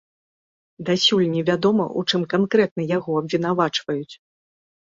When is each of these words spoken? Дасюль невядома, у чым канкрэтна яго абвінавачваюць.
Дасюль 0.87 1.27
невядома, 1.35 1.85
у 2.01 2.05
чым 2.13 2.21
канкрэтна 2.33 2.81
яго 2.97 3.11
абвінавачваюць. 3.23 4.15